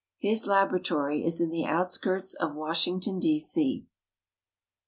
[0.17, 3.39] His laboratory is in the outskirts of Washington, D.
[3.39, 3.85] C.